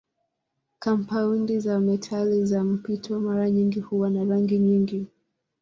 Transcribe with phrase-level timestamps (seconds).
[0.79, 5.07] Kampaundi za metali za mpito mara nyingi huwa na rangi nyingi.